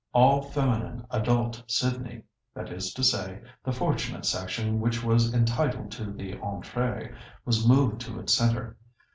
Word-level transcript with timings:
All 0.13 0.41
feminine 0.41 1.05
adult 1.11 1.61
Sydney—that 1.67 2.71
is 2.71 2.91
to 2.95 3.03
say, 3.03 3.39
the 3.63 3.71
fortunate 3.71 4.25
section 4.25 4.79
which 4.79 5.03
was 5.03 5.31
entitled 5.31 5.91
to 5.91 6.05
the 6.11 6.33
entrée—was 6.37 7.67
moved 7.67 8.01
to 8.01 8.19
its 8.19 8.33
centre. 8.33 8.77